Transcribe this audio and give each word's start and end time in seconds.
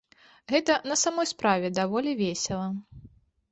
Гэта 0.51 0.77
на 0.91 0.97
самай 1.01 1.29
справе 1.33 1.71
даволі 1.81 2.17
весела. 2.25 2.67